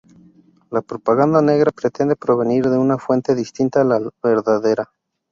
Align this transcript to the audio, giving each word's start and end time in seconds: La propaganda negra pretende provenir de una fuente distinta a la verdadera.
La 0.71 0.81
propaganda 0.81 1.43
negra 1.43 1.69
pretende 1.69 2.15
provenir 2.15 2.67
de 2.67 2.75
una 2.79 2.97
fuente 2.97 3.35
distinta 3.35 3.81
a 3.81 3.83
la 3.83 4.01
verdadera. 4.23 4.91